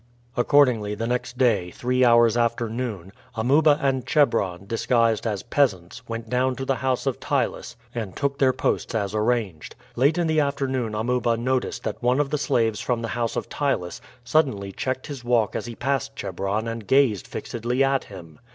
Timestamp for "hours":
2.03-2.35